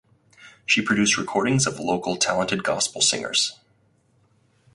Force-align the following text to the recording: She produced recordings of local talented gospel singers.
She 0.65 0.81
produced 0.81 1.15
recordings 1.19 1.67
of 1.67 1.77
local 1.79 2.15
talented 2.15 2.63
gospel 2.63 3.01
singers. 3.01 3.59